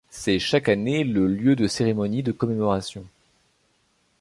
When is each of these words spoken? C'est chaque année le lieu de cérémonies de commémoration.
C'est 0.09 0.39
chaque 0.39 0.67
année 0.67 1.03
le 1.03 1.27
lieu 1.27 1.55
de 1.55 1.67
cérémonies 1.67 2.23
de 2.23 2.31
commémoration. 2.31 3.05